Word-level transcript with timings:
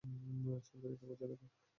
সরকারি 0.67 0.95
কাগজে 0.99 1.25
লেখা। 1.29 1.47